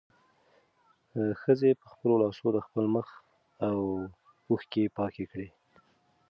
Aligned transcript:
ښځې 1.41 1.69
په 1.79 1.85
خپلو 1.91 2.15
لاسو 2.21 2.47
د 2.55 2.59
خپل 2.65 2.85
مخ 2.95 3.07
اوښکې 4.51 4.83
پاکې 4.97 5.23
کړې. 5.31 5.47